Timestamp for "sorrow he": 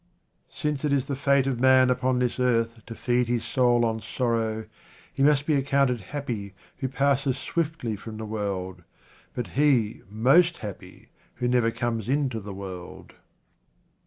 4.01-5.21